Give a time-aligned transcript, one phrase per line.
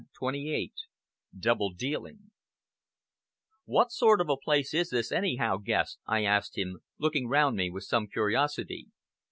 [0.19, 0.73] CHAPTER XXVIII
[1.37, 2.31] DOUBLE DEALING
[3.65, 7.69] "What sort of a place is this, anyhow, Guest?" I asked him, looking round me
[7.69, 8.87] with some curiosity.